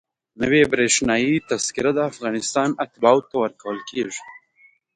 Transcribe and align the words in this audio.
نوې 0.41 0.61
برېښنایي 0.71 1.35
تذکره 1.49 1.91
د 1.95 1.99
افغانستان 2.11 2.69
اتباعو 2.83 3.27
ته 3.29 3.35
ورکول 3.43 3.77
کېږي. 3.89 4.23